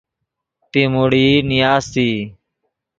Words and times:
پیموڑئی 0.71 1.29
نیاستئی 1.49 2.11